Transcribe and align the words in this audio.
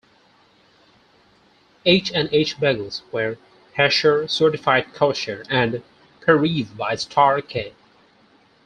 H 1.85 2.11
and 2.11 2.27
H 2.31 2.57
Bagels 2.59 3.03
were 3.11 3.37
Hechsher-certified 3.77 4.95
Kosher 4.95 5.43
and 5.47 5.83
Pareve 6.21 6.75
by 6.75 6.95
Star-K. 6.95 7.75